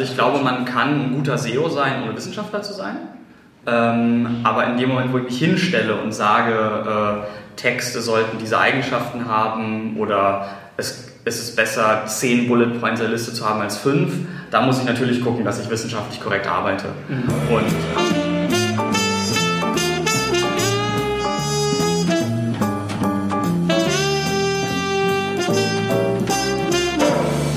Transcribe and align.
Also 0.00 0.12
ich 0.12 0.16
glaube, 0.16 0.42
man 0.42 0.64
kann 0.64 0.98
ein 0.98 1.14
guter 1.14 1.36
SEO 1.36 1.68
sein, 1.68 2.02
ohne 2.02 2.16
Wissenschaftler 2.16 2.62
zu 2.62 2.72
sein. 2.72 2.96
Ähm, 3.66 4.40
aber 4.44 4.66
in 4.68 4.78
dem 4.78 4.88
Moment, 4.88 5.12
wo 5.12 5.18
ich 5.18 5.24
mich 5.24 5.38
hinstelle 5.38 5.94
und 5.94 6.14
sage, 6.14 6.54
äh, 6.54 7.56
Texte 7.56 8.00
sollten 8.00 8.38
diese 8.38 8.58
Eigenschaften 8.58 9.28
haben 9.28 9.98
oder 9.98 10.46
es, 10.78 11.12
es 11.26 11.38
ist 11.38 11.54
besser, 11.54 12.06
zehn 12.06 12.48
Bullet 12.48 12.80
Points 12.80 12.98
in 13.00 13.08
der 13.08 13.12
Liste 13.12 13.34
zu 13.34 13.46
haben 13.46 13.60
als 13.60 13.76
fünf, 13.76 14.14
da 14.50 14.62
muss 14.62 14.78
ich 14.78 14.86
natürlich 14.86 15.22
gucken, 15.22 15.44
dass 15.44 15.60
ich 15.60 15.68
wissenschaftlich 15.68 16.18
korrekt 16.18 16.46
arbeite. 16.46 16.86
Mhm. 17.10 17.54
Und 17.54 17.66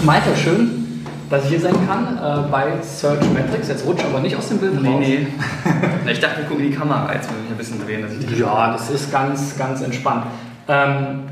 Malte, 0.04 0.36
schön, 0.36 0.83
hier 1.42 1.60
sein 1.60 1.76
kann 1.88 2.18
äh, 2.18 2.50
bei 2.52 2.82
Search 2.82 3.30
Metrics. 3.32 3.68
Jetzt 3.68 3.86
rutsche 3.86 4.06
aber 4.06 4.20
nicht 4.20 4.36
aus 4.36 4.50
dem 4.50 4.60
Bild 4.60 4.82
nee, 4.82 4.90
raus. 4.90 5.00
Nee, 5.00 5.28
nee. 6.06 6.12
ich 6.12 6.20
dachte, 6.20 6.40
wir 6.40 6.46
gucken 6.46 6.64
die 6.70 6.76
Kamera, 6.76 7.12
jetzt 7.14 7.30
muss 7.30 7.40
ich 7.46 7.52
ein 7.52 7.58
bisschen 7.58 7.86
drehen, 7.86 8.02
dass 8.02 8.12
ich 8.14 8.40
Ja, 8.40 8.72
das 8.72 8.90
ist 8.90 9.12
ganz, 9.12 9.58
ganz 9.58 9.82
entspannt. 9.82 10.26
Ähm, 10.68 11.24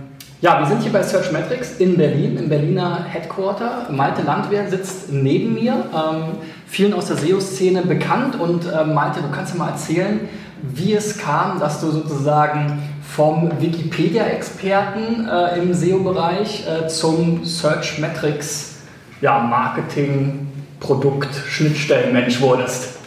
ja, 0.42 0.60
wir 0.60 0.66
sind 0.66 0.82
hier 0.82 0.92
bei 0.92 1.04
Search 1.04 1.32
Metrics 1.32 1.74
in 1.78 1.98
Berlin, 1.98 2.36
im 2.36 2.50
Berliner 2.50 3.06
Headquarter. 3.08 3.88
Malte 3.92 4.24
Landwehr 4.24 4.68
sitzt 4.70 5.12
neben 5.12 5.54
mir, 5.54 5.74
ähm, 5.94 6.38
vielen 6.66 6.94
aus 6.94 7.06
der 7.06 7.18
SEO-Szene 7.18 7.84
bekannt. 7.84 8.40
Und 8.40 8.66
äh, 8.66 8.84
Malte, 8.84 9.22
du 9.22 9.30
kannst 9.32 9.54
ja 9.54 9.60
mal 9.60 9.70
erzählen, 9.70 10.22
wie 10.64 10.94
es 10.94 11.20
kam, 11.20 11.60
dass 11.60 11.80
du 11.80 11.92
sozusagen 11.92 12.82
vom 13.04 13.52
Wikipedia-Experten 13.60 15.28
äh, 15.28 15.60
im 15.60 15.74
SEO-Bereich 15.74 16.66
äh, 16.66 16.88
zum 16.88 17.46
Search 17.46 18.00
Metrics 18.00 18.81
ja, 19.22 19.40
Marketing, 19.40 20.48
Produkt, 20.80 21.34
Schnittstellenmensch 21.48 22.42
wurdest. 22.42 22.98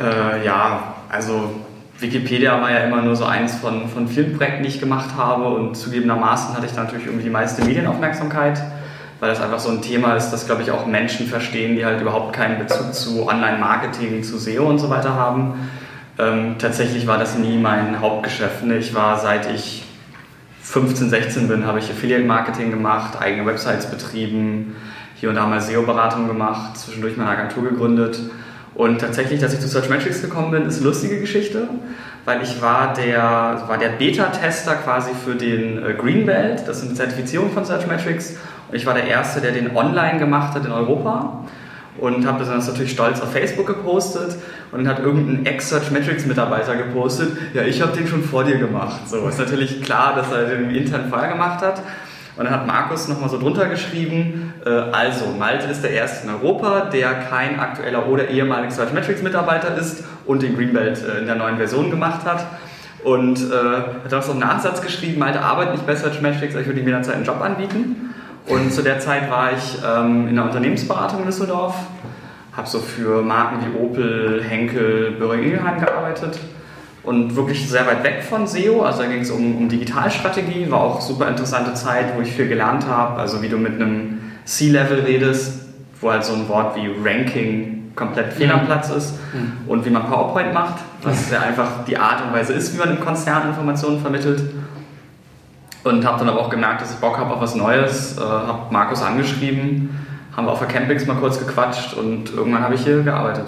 Äh, 0.00 0.44
ja, 0.44 0.94
also 1.10 1.50
Wikipedia 1.98 2.60
war 2.60 2.70
ja 2.70 2.78
immer 2.78 3.02
nur 3.02 3.14
so 3.14 3.24
eins 3.24 3.54
von, 3.54 3.88
von 3.88 4.08
vielen 4.08 4.36
Projekten, 4.36 4.62
die 4.62 4.68
ich 4.70 4.80
gemacht 4.80 5.10
habe 5.16 5.46
und 5.46 5.76
zugegebenermaßen 5.76 6.56
hatte 6.56 6.66
ich 6.66 6.74
natürlich 6.74 7.06
irgendwie 7.06 7.24
die 7.24 7.30
meiste 7.30 7.64
Medienaufmerksamkeit, 7.64 8.60
weil 9.20 9.28
das 9.30 9.40
einfach 9.40 9.60
so 9.60 9.70
ein 9.70 9.82
Thema 9.82 10.14
ist, 10.14 10.30
das 10.30 10.46
glaube 10.46 10.62
ich 10.62 10.70
auch 10.70 10.86
Menschen 10.86 11.26
verstehen, 11.26 11.76
die 11.76 11.84
halt 11.84 12.00
überhaupt 12.00 12.32
keinen 12.32 12.58
Bezug 12.58 12.94
zu 12.94 13.28
Online-Marketing, 13.28 14.22
zu 14.22 14.38
SEO 14.38 14.64
und 14.64 14.78
so 14.78 14.90
weiter 14.90 15.14
haben. 15.14 15.70
Ähm, 16.18 16.56
tatsächlich 16.58 17.06
war 17.06 17.18
das 17.18 17.36
nie 17.36 17.58
mein 17.58 18.00
Hauptgeschäft. 18.00 18.64
Ne? 18.64 18.78
Ich 18.78 18.94
war 18.94 19.18
seit 19.18 19.52
ich 19.52 19.84
15, 20.64 21.10
16 21.10 21.46
bin, 21.46 21.66
habe 21.66 21.78
ich 21.78 21.90
Affiliate-Marketing 21.90 22.70
gemacht, 22.70 23.20
eigene 23.20 23.44
Websites 23.46 23.86
betrieben, 23.86 24.74
hier 25.14 25.28
und 25.28 25.34
da 25.34 25.46
mal 25.46 25.60
SEO-Beratung 25.60 26.26
gemacht, 26.26 26.78
zwischendurch 26.78 27.16
meine 27.16 27.30
Agentur 27.30 27.64
gegründet. 27.64 28.18
Und 28.74 29.00
tatsächlich, 29.00 29.40
dass 29.40 29.52
ich 29.52 29.60
zu 29.60 29.68
Searchmetrics 29.68 30.22
gekommen 30.22 30.50
bin, 30.50 30.66
ist 30.66 30.78
eine 30.78 30.86
lustige 30.86 31.20
Geschichte, 31.20 31.68
weil 32.24 32.42
ich 32.42 32.60
war 32.60 32.94
der, 32.94 33.62
war 33.68 33.78
der 33.78 33.90
Beta-Tester 33.90 34.76
quasi 34.76 35.10
für 35.14 35.34
den 35.34 35.84
äh, 35.84 35.92
Greenbelt, 35.92 36.66
das 36.66 36.78
ist 36.78 36.86
eine 36.86 36.94
Zertifizierung 36.94 37.52
von 37.52 37.64
Searchmetrics. 37.64 38.36
Und 38.68 38.74
ich 38.74 38.86
war 38.86 38.94
der 38.94 39.06
Erste, 39.06 39.40
der 39.40 39.52
den 39.52 39.76
online 39.76 40.18
gemacht 40.18 40.54
hat 40.54 40.64
in 40.64 40.72
Europa 40.72 41.44
und 41.98 42.26
habe 42.26 42.44
das 42.44 42.66
natürlich 42.66 42.92
stolz 42.92 43.20
auf 43.20 43.32
Facebook 43.32 43.66
gepostet 43.66 44.36
und 44.72 44.84
dann 44.84 44.88
hat 44.88 44.98
irgendein 44.98 45.46
Ex-Search 45.46 45.90
Metrics 45.90 46.26
Mitarbeiter 46.26 46.76
gepostet, 46.76 47.36
ja, 47.54 47.62
ich 47.62 47.80
habe 47.80 47.96
den 47.96 48.06
schon 48.06 48.22
vor 48.22 48.44
dir 48.44 48.58
gemacht. 48.58 49.08
So 49.08 49.26
ist 49.28 49.38
natürlich 49.38 49.82
klar, 49.82 50.14
dass 50.16 50.32
er 50.32 50.46
den 50.46 50.70
intern 50.70 51.08
vorher 51.08 51.32
gemacht 51.32 51.62
hat. 51.62 51.80
Und 52.36 52.46
dann 52.46 52.52
hat 52.52 52.66
Markus 52.66 53.06
nochmal 53.06 53.28
so 53.28 53.38
drunter 53.38 53.66
geschrieben, 53.66 54.52
äh, 54.66 54.68
also 54.68 55.26
Malte 55.38 55.68
ist 55.68 55.84
der 55.84 55.92
erste 55.92 56.26
in 56.26 56.34
Europa, 56.34 56.86
der 56.92 57.14
kein 57.14 57.60
aktueller 57.60 58.08
oder 58.08 58.28
ehemaliger 58.28 58.72
Search 58.72 58.92
Metrics 58.92 59.22
Mitarbeiter 59.22 59.76
ist 59.76 60.02
und 60.26 60.42
den 60.42 60.56
Greenbelt 60.56 61.00
äh, 61.00 61.20
in 61.20 61.26
der 61.26 61.36
neuen 61.36 61.58
Version 61.58 61.90
gemacht 61.90 62.24
hat. 62.24 62.44
Und 63.04 63.38
äh, 63.38 64.04
hat 64.04 64.14
auch 64.14 64.22
so 64.22 64.32
einen 64.32 64.40
Nachsatz 64.40 64.82
geschrieben, 64.82 65.20
Malte 65.20 65.40
arbeitet 65.40 65.74
nicht 65.74 65.86
bei 65.86 65.94
Search 65.94 66.20
Metrics, 66.22 66.56
ich 66.56 66.66
würde 66.66 66.80
ihm 66.80 66.86
jederzeit 66.86 67.14
einen 67.16 67.24
Job 67.24 67.40
anbieten. 67.40 68.13
Und 68.46 68.72
zu 68.72 68.82
der 68.82 69.00
Zeit 69.00 69.30
war 69.30 69.52
ich 69.52 69.78
ähm, 69.86 70.28
in 70.28 70.34
der 70.34 70.44
Unternehmensberatung 70.44 71.20
in 71.20 71.26
Düsseldorf, 71.26 71.74
habe 72.52 72.68
so 72.68 72.78
für 72.78 73.22
Marken 73.22 73.58
wie 73.64 73.78
Opel, 73.78 74.42
Henkel, 74.42 75.12
Böhring 75.12 75.44
Ingelheim 75.44 75.80
gearbeitet 75.80 76.38
und 77.02 77.36
wirklich 77.36 77.68
sehr 77.68 77.86
weit 77.86 78.04
weg 78.04 78.22
von 78.22 78.46
SEO. 78.46 78.82
Also 78.82 79.02
da 79.02 79.08
ging 79.08 79.20
es 79.20 79.30
um, 79.30 79.56
um 79.56 79.68
Digitalstrategie, 79.68 80.70
war 80.70 80.80
auch 80.80 81.00
super 81.00 81.28
interessante 81.28 81.74
Zeit, 81.74 82.16
wo 82.16 82.20
ich 82.20 82.32
viel 82.32 82.48
gelernt 82.48 82.86
habe. 82.86 83.18
Also 83.18 83.42
wie 83.42 83.48
du 83.48 83.56
mit 83.56 83.74
einem 83.74 84.32
C-Level 84.44 85.00
redest, 85.00 85.60
wo 86.00 86.10
halt 86.10 86.24
so 86.24 86.34
ein 86.34 86.48
Wort 86.48 86.76
wie 86.76 86.90
Ranking 87.02 87.92
komplett 87.94 88.32
fehl 88.32 88.50
am 88.50 88.62
mhm. 88.62 88.66
Platz 88.66 88.90
ist 88.90 89.14
mhm. 89.32 89.68
und 89.68 89.84
wie 89.84 89.90
man 89.90 90.04
PowerPoint 90.06 90.52
macht, 90.52 90.80
was 91.02 91.30
ja 91.30 91.40
einfach 91.40 91.84
die 91.86 91.96
Art 91.96 92.26
und 92.26 92.32
Weise 92.32 92.52
ist, 92.52 92.74
wie 92.74 92.78
man 92.78 92.90
im 92.90 93.00
Konzern 93.00 93.48
Informationen 93.48 94.00
vermittelt. 94.00 94.42
Und 95.84 96.06
habe 96.06 96.18
dann 96.18 96.28
aber 96.30 96.40
auch 96.40 96.50
gemerkt, 96.50 96.80
dass 96.80 96.92
ich 96.94 96.98
Bock 96.98 97.18
habe 97.18 97.34
auf 97.34 97.40
was 97.40 97.54
Neues. 97.54 98.16
Äh, 98.16 98.22
habe 98.22 98.72
Markus 98.72 99.02
angeschrieben, 99.02 99.90
haben 100.34 100.46
wir 100.46 100.52
auf 100.52 100.58
der 100.58 100.68
Campings 100.68 101.06
mal 101.06 101.16
kurz 101.16 101.38
gequatscht 101.38 101.94
und 101.94 102.32
irgendwann 102.32 102.62
habe 102.62 102.74
ich 102.74 102.82
hier 102.82 103.02
gearbeitet. 103.02 103.44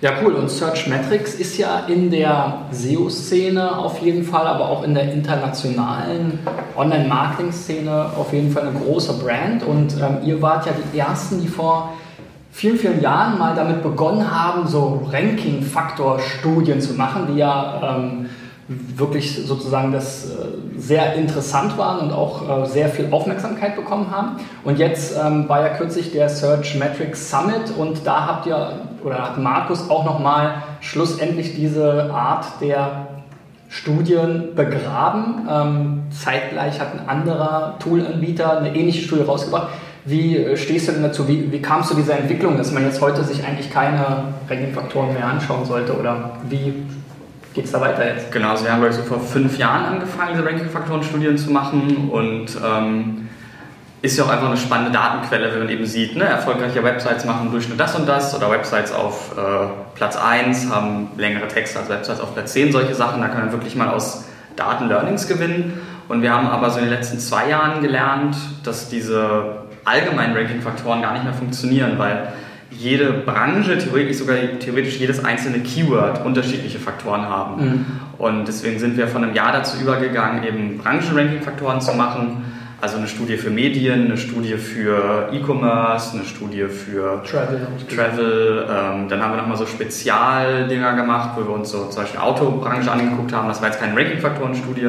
Ja, 0.00 0.12
cool. 0.22 0.32
Und 0.32 0.48
Search 0.48 0.86
Metrics 0.86 1.34
ist 1.34 1.58
ja 1.58 1.80
in 1.86 2.10
der 2.10 2.62
SEO-Szene 2.70 3.76
auf 3.76 4.00
jeden 4.00 4.24
Fall, 4.24 4.46
aber 4.46 4.70
auch 4.70 4.82
in 4.82 4.94
der 4.94 5.12
internationalen 5.12 6.38
Online-Marketing-Szene 6.74 8.06
auf 8.16 8.32
jeden 8.32 8.50
Fall 8.50 8.62
eine 8.62 8.78
große 8.78 9.22
Brand. 9.22 9.62
Und 9.62 9.94
ähm, 10.00 10.18
ihr 10.24 10.40
wart 10.40 10.64
ja 10.64 10.72
die 10.72 10.98
Ersten, 10.98 11.42
die 11.42 11.48
vor 11.48 11.92
vielen, 12.50 12.78
vielen 12.78 13.02
Jahren 13.02 13.38
mal 13.38 13.54
damit 13.54 13.82
begonnen 13.82 14.30
haben, 14.30 14.66
so 14.66 15.06
Ranking-Faktor-Studien 15.12 16.80
zu 16.80 16.94
machen, 16.94 17.26
die 17.30 17.38
ja 17.38 17.98
ähm, 17.98 18.30
wirklich 18.70 19.34
sozusagen 19.46 19.90
das 19.90 20.26
äh, 20.26 20.78
sehr 20.78 21.14
interessant 21.14 21.76
waren 21.76 21.98
und 21.98 22.12
auch 22.12 22.62
äh, 22.62 22.66
sehr 22.66 22.88
viel 22.88 23.08
Aufmerksamkeit 23.10 23.74
bekommen 23.74 24.12
haben. 24.12 24.36
Und 24.62 24.78
jetzt 24.78 25.16
ähm, 25.16 25.48
war 25.48 25.60
ja 25.60 25.70
kürzlich 25.70 26.12
der 26.12 26.28
Search 26.28 26.76
Metrics 26.76 27.30
Summit 27.30 27.76
und 27.76 28.06
da 28.06 28.26
habt 28.26 28.46
ihr 28.46 28.72
oder 29.02 29.24
hat 29.24 29.38
Markus 29.38 29.90
auch 29.90 30.04
nochmal 30.04 30.62
schlussendlich 30.80 31.56
diese 31.56 32.12
Art 32.12 32.46
der 32.60 33.08
Studien 33.68 34.54
begraben. 34.54 35.48
Ähm, 35.50 36.02
zeitgleich 36.10 36.80
hat 36.80 36.92
ein 36.92 37.08
anderer 37.08 37.76
Toolanbieter 37.80 38.58
eine 38.58 38.74
ähnliche 38.76 39.02
Studie 39.02 39.22
rausgebracht. 39.22 39.68
Wie 40.04 40.36
äh, 40.36 40.56
stehst 40.56 40.86
du 40.86 40.92
denn 40.92 41.02
dazu? 41.02 41.26
Wie, 41.26 41.50
wie 41.50 41.60
kam 41.60 41.80
es 41.80 41.88
zu 41.88 41.96
dieser 41.96 42.18
Entwicklung, 42.18 42.56
dass 42.56 42.70
man 42.70 42.84
jetzt 42.84 43.00
heute 43.00 43.24
sich 43.24 43.44
eigentlich 43.44 43.70
keine 43.70 44.34
Ranking-Faktoren 44.48 45.12
mehr 45.12 45.26
anschauen 45.26 45.64
sollte? 45.64 45.98
Oder 45.98 46.38
wie 46.48 46.74
geht 47.54 47.64
es 47.64 47.72
da 47.72 47.80
weiter 47.80 48.06
jetzt? 48.06 48.30
Genau, 48.32 48.50
also 48.50 48.64
wir 48.64 48.72
haben, 48.72 48.92
so 48.92 49.02
vor 49.02 49.20
fünf 49.20 49.58
Jahren 49.58 49.84
angefangen, 49.84 50.32
diese 50.34 50.46
Ranking-Faktoren-Studien 50.46 51.36
zu 51.36 51.50
machen 51.50 52.08
und 52.10 52.48
ähm, 52.64 53.28
ist 54.02 54.16
ja 54.16 54.24
auch 54.24 54.30
einfach 54.30 54.46
eine 54.46 54.56
spannende 54.56 54.92
Datenquelle, 54.92 55.52
wenn 55.52 55.60
man 55.60 55.68
eben 55.68 55.84
sieht, 55.84 56.16
ne, 56.16 56.24
erfolgreiche 56.24 56.82
Websites 56.82 57.24
machen 57.24 57.46
im 57.46 57.52
Durchschnitt 57.52 57.78
das 57.78 57.94
und 57.96 58.08
das 58.08 58.34
oder 58.34 58.50
Websites 58.50 58.92
auf 58.92 59.36
äh, 59.36 59.66
Platz 59.94 60.16
1 60.16 60.70
haben 60.70 61.08
längere 61.18 61.48
Texte 61.48 61.80
als 61.80 61.88
Websites 61.88 62.20
auf 62.20 62.32
Platz 62.32 62.52
10, 62.52 62.72
solche 62.72 62.94
Sachen, 62.94 63.20
da 63.20 63.28
kann 63.28 63.40
man 63.40 63.52
wirklich 63.52 63.76
mal 63.76 63.88
aus 63.88 64.24
Daten 64.56 64.88
Learnings 64.88 65.28
gewinnen. 65.28 65.80
Und 66.08 66.22
wir 66.22 66.32
haben 66.32 66.48
aber 66.48 66.70
so 66.70 66.78
in 66.78 66.86
den 66.86 66.94
letzten 66.94 67.18
zwei 67.18 67.48
Jahren 67.48 67.82
gelernt, 67.82 68.36
dass 68.64 68.88
diese 68.88 69.64
allgemeinen 69.84 70.36
Ranking-Faktoren 70.36 71.02
gar 71.02 71.12
nicht 71.12 71.24
mehr 71.24 71.34
funktionieren, 71.34 71.98
weil 71.98 72.32
jede 72.70 73.12
Branche, 73.12 73.78
theoretisch 73.78 74.18
sogar 74.18 74.36
theoretisch 74.58 74.98
jedes 74.98 75.24
einzelne 75.24 75.60
Keyword 75.60 76.24
unterschiedliche 76.24 76.78
Faktoren 76.78 77.22
haben. 77.22 77.64
Mhm. 77.64 77.86
Und 78.18 78.46
deswegen 78.46 78.78
sind 78.78 78.96
wir 78.96 79.08
von 79.08 79.24
einem 79.24 79.34
Jahr 79.34 79.52
dazu 79.52 79.80
übergegangen, 79.80 80.44
eben 80.44 80.78
Branchen-Ranking-Faktoren 80.78 81.80
zu 81.80 81.94
machen. 81.94 82.44
Also 82.80 82.96
eine 82.96 83.08
Studie 83.08 83.36
für 83.36 83.50
Medien, 83.50 84.06
eine 84.06 84.16
Studie 84.16 84.54
für 84.54 85.28
E-Commerce, 85.32 86.16
eine 86.16 86.24
Studie 86.24 86.64
für 86.64 87.22
Travel. 87.24 87.66
Travel. 87.94 88.66
Ähm, 88.70 89.08
dann 89.08 89.22
haben 89.22 89.32
wir 89.32 89.36
nochmal 89.36 89.58
so 89.58 89.66
Spezialdinger 89.66 90.94
gemacht, 90.94 91.30
wo 91.36 91.42
wir 91.42 91.54
uns 91.54 91.70
so 91.70 91.88
zum 91.88 92.02
Beispiel 92.02 92.20
Autobranche 92.20 92.90
angeguckt 92.90 93.34
haben. 93.34 93.48
Das 93.48 93.60
war 93.60 93.68
jetzt 93.68 93.80
keine 93.80 93.94
Ranking-Faktoren-Studie, 93.94 94.88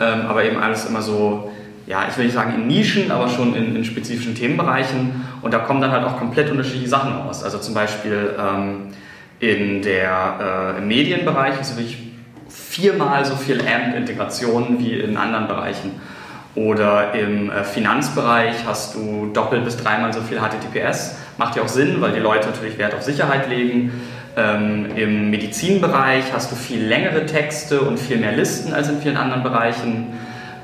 ähm, 0.00 0.20
aber 0.28 0.42
eben 0.44 0.56
alles 0.58 0.86
immer 0.86 1.00
so 1.00 1.51
ja, 1.92 2.06
ich 2.08 2.16
will 2.16 2.24
nicht 2.24 2.34
sagen 2.34 2.54
in 2.54 2.66
Nischen, 2.68 3.10
aber 3.10 3.28
schon 3.28 3.54
in, 3.54 3.76
in, 3.76 3.84
spezifischen 3.84 4.34
Themenbereichen. 4.34 5.26
Und 5.42 5.52
da 5.52 5.58
kommen 5.58 5.82
dann 5.82 5.90
halt 5.90 6.06
auch 6.06 6.16
komplett 6.16 6.50
unterschiedliche 6.50 6.88
Sachen 6.88 7.12
raus. 7.12 7.44
Also 7.44 7.58
zum 7.58 7.74
Beispiel 7.74 8.34
ähm, 8.40 8.86
in 9.40 9.82
der, 9.82 10.74
äh, 10.74 10.78
im 10.78 10.88
Medienbereich 10.88 11.60
ist 11.60 11.76
wirklich 11.76 11.98
viermal 12.48 13.26
so 13.26 13.36
viel 13.36 13.60
AMP-Integration 13.60 14.78
wie 14.78 15.00
in 15.00 15.18
anderen 15.18 15.48
Bereichen. 15.48 16.00
Oder 16.54 17.12
im 17.12 17.50
äh, 17.50 17.62
Finanzbereich 17.62 18.54
hast 18.66 18.94
du 18.94 19.30
doppelt 19.34 19.62
bis 19.66 19.76
dreimal 19.76 20.14
so 20.14 20.22
viel 20.22 20.38
HTTPS. 20.38 21.16
Macht 21.36 21.56
ja 21.56 21.62
auch 21.62 21.68
Sinn, 21.68 22.00
weil 22.00 22.12
die 22.12 22.20
Leute 22.20 22.48
natürlich 22.48 22.78
Wert 22.78 22.94
auf 22.94 23.02
Sicherheit 23.02 23.50
legen. 23.50 23.92
Ähm, 24.34 24.86
Im 24.96 25.28
Medizinbereich 25.28 26.32
hast 26.32 26.50
du 26.52 26.56
viel 26.56 26.82
längere 26.82 27.26
Texte 27.26 27.82
und 27.82 27.98
viel 27.98 28.16
mehr 28.16 28.32
Listen 28.32 28.72
als 28.72 28.88
in 28.88 28.98
vielen 29.02 29.18
anderen 29.18 29.42
Bereichen. 29.42 30.06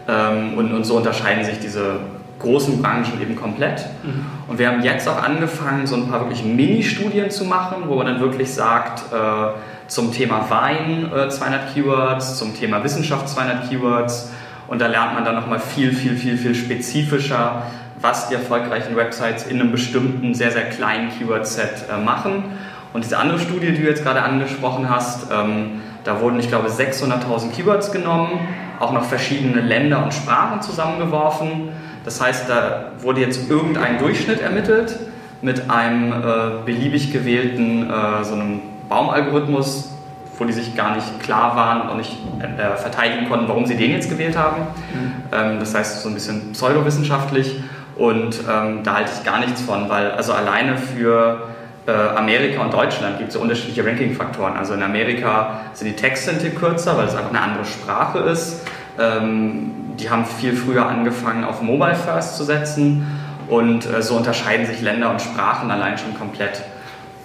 Ähm, 0.08 0.56
und, 0.56 0.72
und, 0.72 0.84
so 0.84 0.96
unterscheiden 0.96 1.44
sich 1.44 1.58
diese 1.60 2.00
großen 2.38 2.80
Branchen 2.80 3.20
eben 3.20 3.36
komplett. 3.36 3.84
Mhm. 4.02 4.24
Und 4.48 4.58
wir 4.58 4.68
haben 4.68 4.82
jetzt 4.82 5.08
auch 5.08 5.22
angefangen, 5.22 5.86
so 5.86 5.96
ein 5.96 6.08
paar 6.08 6.20
wirklich 6.20 6.44
Mini-Studien 6.44 7.30
zu 7.30 7.44
machen, 7.44 7.84
wo 7.86 7.96
man 7.96 8.06
dann 8.06 8.20
wirklich 8.20 8.52
sagt, 8.52 9.12
äh, 9.12 9.86
zum 9.86 10.12
Thema 10.12 10.48
Wein 10.48 11.10
äh, 11.14 11.28
200 11.28 11.74
Keywords, 11.74 12.38
zum 12.38 12.54
Thema 12.54 12.82
Wissenschaft 12.84 13.28
200 13.28 13.68
Keywords. 13.68 14.30
Und 14.68 14.80
da 14.80 14.86
lernt 14.86 15.14
man 15.14 15.24
dann 15.24 15.34
nochmal 15.34 15.60
viel, 15.60 15.92
viel, 15.92 16.16
viel, 16.16 16.36
viel 16.36 16.54
spezifischer, 16.54 17.62
was 18.00 18.28
die 18.28 18.34
erfolgreichen 18.34 18.96
Websites 18.96 19.46
in 19.46 19.60
einem 19.60 19.72
bestimmten, 19.72 20.34
sehr, 20.34 20.52
sehr 20.52 20.68
kleinen 20.68 21.10
Keyword-Set 21.10 21.86
äh, 21.90 22.02
machen. 22.02 22.44
Und 22.92 23.04
diese 23.04 23.18
andere 23.18 23.38
Studie, 23.38 23.72
die 23.72 23.82
du 23.82 23.88
jetzt 23.88 24.04
gerade 24.04 24.22
angesprochen 24.22 24.88
hast, 24.88 25.26
ähm, 25.30 25.80
da 26.04 26.20
wurden, 26.20 26.38
ich 26.40 26.48
glaube, 26.48 26.68
600.000 26.68 27.52
Keywords 27.54 27.92
genommen, 27.92 28.40
auch 28.80 28.92
noch 28.92 29.04
verschiedene 29.04 29.60
Länder 29.60 30.02
und 30.02 30.14
Sprachen 30.14 30.62
zusammengeworfen. 30.62 31.70
Das 32.04 32.20
heißt, 32.20 32.48
da 32.48 32.92
wurde 33.00 33.20
jetzt 33.20 33.50
irgendein 33.50 33.98
Durchschnitt 33.98 34.40
ermittelt 34.40 34.98
mit 35.42 35.70
einem 35.70 36.12
äh, 36.12 36.64
beliebig 36.64 37.12
gewählten 37.12 37.90
äh, 37.90 38.24
so 38.24 38.34
einem 38.34 38.60
Baumalgorithmus, 38.88 39.92
wo 40.38 40.44
die 40.44 40.52
sich 40.52 40.74
gar 40.76 40.94
nicht 40.94 41.20
klar 41.20 41.56
waren 41.56 41.90
und 41.90 41.98
nicht 41.98 42.16
äh, 42.40 42.76
verteidigen 42.76 43.28
konnten, 43.28 43.48
warum 43.48 43.66
sie 43.66 43.76
den 43.76 43.92
jetzt 43.92 44.08
gewählt 44.08 44.36
haben. 44.36 44.62
Mhm. 44.62 45.12
Ähm, 45.32 45.60
das 45.60 45.74
heißt, 45.74 46.02
so 46.02 46.08
ein 46.08 46.14
bisschen 46.14 46.52
pseudowissenschaftlich. 46.52 47.60
Und 47.96 48.40
ähm, 48.48 48.84
da 48.84 48.94
halte 48.94 49.10
ich 49.12 49.24
gar 49.24 49.40
nichts 49.40 49.60
von, 49.60 49.88
weil 49.88 50.12
also 50.12 50.32
alleine 50.32 50.76
für 50.78 51.48
Amerika 51.92 52.62
und 52.62 52.72
Deutschland 52.72 53.18
gibt 53.18 53.28
es 53.28 53.34
so 53.34 53.40
unterschiedliche 53.40 53.84
Ranking-Faktoren. 53.84 54.56
Also 54.56 54.74
in 54.74 54.82
Amerika 54.82 55.60
sind 55.72 55.88
die 55.88 55.96
Tick 55.96 56.14
kürzer, 56.58 56.96
weil 56.96 57.06
es 57.06 57.14
einfach 57.14 57.30
eine 57.30 57.40
andere 57.40 57.64
Sprache 57.64 58.18
ist. 58.20 58.62
Ähm, 58.98 59.94
die 59.98 60.10
haben 60.10 60.24
viel 60.24 60.54
früher 60.54 60.86
angefangen, 60.86 61.44
auf 61.44 61.62
Mobile 61.62 61.94
First 61.94 62.36
zu 62.36 62.44
setzen 62.44 63.06
und 63.48 63.86
äh, 63.86 64.02
so 64.02 64.16
unterscheiden 64.16 64.66
sich 64.66 64.80
Länder 64.80 65.10
und 65.10 65.20
Sprachen 65.20 65.70
allein 65.70 65.98
schon 65.98 66.16
komplett. 66.18 66.62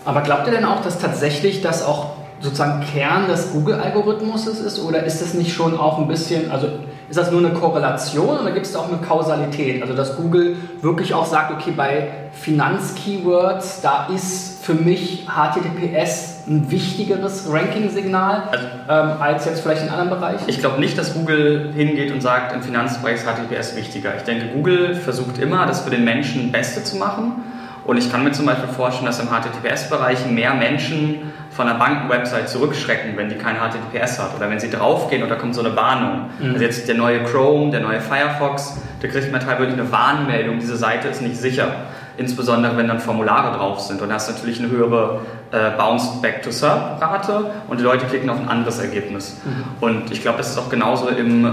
Aber 0.06 0.22
glaubt 0.22 0.48
ihr 0.48 0.54
denn 0.54 0.66
auch, 0.66 0.82
dass 0.82 1.00
tatsächlich 1.00 1.62
das 1.62 1.86
auch 1.86 2.18
sozusagen 2.40 2.84
Kern 2.94 3.28
des 3.28 3.54
Google-Algorithmus 3.54 4.48
ist 4.48 4.80
oder 4.80 5.04
ist 5.04 5.22
es 5.22 5.34
nicht 5.34 5.54
schon 5.54 5.78
auch 5.78 5.98
ein 6.00 6.08
bisschen, 6.08 6.52
also 6.52 6.68
ist 7.10 7.18
das 7.18 7.32
nur 7.32 7.40
eine 7.40 7.54
Korrelation 7.54 8.40
oder 8.40 8.52
gibt 8.52 8.66
es 8.66 8.74
da 8.74 8.80
auch 8.80 8.90
eine 8.90 8.98
Kausalität? 8.98 9.82
Also 9.82 9.94
dass 9.94 10.18
Google 10.18 10.58
wirklich 10.82 11.14
auch 11.14 11.26
sagt, 11.26 11.54
okay, 11.54 11.72
bei 11.76 12.10
Finanz-Keywords, 12.34 13.82
da 13.82 14.08
ist 14.14 14.53
für 14.64 14.74
mich 14.74 15.28
HTTPS 15.28 16.44
ein 16.48 16.72
wichtigeres 16.72 17.52
Ranking-Signal 17.52 18.44
also, 18.50 18.66
ähm, 18.90 19.22
als 19.22 19.46
jetzt 19.46 19.62
vielleicht 19.62 19.84
in 19.84 19.90
anderen 19.90 20.10
Bereichen? 20.10 20.44
Ich 20.48 20.60
glaube 20.60 20.80
nicht, 20.80 20.98
dass 20.98 21.14
Google 21.14 21.72
hingeht 21.76 22.12
und 22.14 22.22
sagt, 22.22 22.54
im 22.54 22.62
Finanzbereich 22.62 23.16
ist 23.16 23.26
HTTPS 23.26 23.76
wichtiger. 23.76 24.16
Ich 24.16 24.24
denke, 24.24 24.48
Google 24.48 24.96
versucht 24.96 25.38
immer, 25.38 25.66
das 25.66 25.82
für 25.82 25.90
den 25.90 26.06
Menschen 26.06 26.52
Beste 26.52 26.84
zu 26.84 26.96
machen 26.96 27.44
und 27.86 27.98
ich 27.98 28.10
kann 28.10 28.24
mir 28.24 28.32
zum 28.32 28.46
Beispiel 28.46 28.70
vorstellen, 28.70 29.08
dass 29.08 29.20
im 29.20 29.28
HTTPS-Bereich 29.28 30.26
mehr 30.28 30.54
Menschen 30.54 31.34
von 31.52 31.68
einer 31.68 31.78
Bankenwebsite 31.78 32.46
zurückschrecken, 32.46 33.18
wenn 33.18 33.28
die 33.30 33.36
kein 33.36 33.58
HTTPS 33.58 34.20
hat 34.20 34.36
oder 34.38 34.50
wenn 34.50 34.60
sie 34.60 34.70
draufgehen 34.70 35.22
und 35.22 35.30
da 35.30 35.36
kommt 35.36 35.54
so 35.54 35.62
eine 35.62 35.76
Warnung. 35.76 36.30
Mhm. 36.40 36.54
Also 36.54 36.64
jetzt 36.64 36.88
der 36.88 36.96
neue 36.96 37.24
Chrome, 37.24 37.72
der 37.72 37.82
neue 37.82 38.00
Firefox, 38.00 38.78
da 39.02 39.08
kriegt 39.10 39.32
man 39.32 39.42
teilweise 39.42 39.74
eine 39.74 39.92
Warnmeldung, 39.92 40.60
diese 40.60 40.78
Seite 40.78 41.10
ist 41.10 41.22
nicht 41.22 41.36
sicher. 41.36 41.76
Insbesondere 42.16 42.78
wenn 42.78 42.88
dann 42.88 43.00
Formulare 43.00 43.58
drauf 43.58 43.80
sind 43.80 44.02
und 44.02 44.10
da 44.10 44.16
hast 44.16 44.30
natürlich 44.30 44.60
eine 44.60 44.70
höhere 44.70 45.22
äh, 45.52 45.72
Bounce 45.78 46.22
Back 46.22 46.44
to 46.44 46.52
Serve 46.52 47.02
Rate 47.02 47.52
und 47.68 47.80
die 47.80 47.84
Leute 47.84 48.06
klicken 48.06 48.30
auf 48.30 48.40
ein 48.40 48.48
anderes 48.48 48.80
Ergebnis. 48.80 49.42
Mhm. 49.44 49.64
Und 49.82 50.12
ich 50.12 50.22
glaube, 50.22 50.38
das 50.38 50.52
ist 50.52 50.58
auch 50.60 50.70
genauso 50.70 51.08
im 51.08 51.46
äh, 51.46 51.50